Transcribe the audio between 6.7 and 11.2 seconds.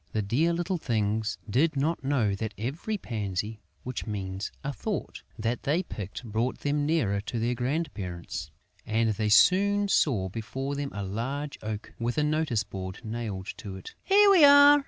nearer to their grandparents; and they soon saw before them a